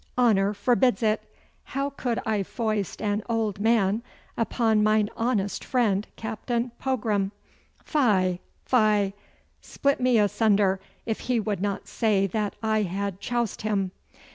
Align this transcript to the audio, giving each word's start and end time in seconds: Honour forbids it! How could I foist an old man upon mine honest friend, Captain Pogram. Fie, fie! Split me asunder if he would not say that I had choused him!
Honour 0.17 0.55
forbids 0.55 1.03
it! 1.03 1.21
How 1.63 1.91
could 1.91 2.19
I 2.25 2.41
foist 2.41 3.03
an 3.03 3.21
old 3.29 3.59
man 3.59 4.01
upon 4.35 4.81
mine 4.81 5.11
honest 5.15 5.63
friend, 5.63 6.07
Captain 6.15 6.71
Pogram. 6.81 7.31
Fie, 7.85 8.39
fie! 8.65 9.13
Split 9.61 10.01
me 10.01 10.17
asunder 10.17 10.79
if 11.05 11.19
he 11.29 11.39
would 11.39 11.61
not 11.61 11.87
say 11.87 12.25
that 12.25 12.55
I 12.63 12.81
had 12.81 13.19
choused 13.19 13.61
him! 13.61 13.91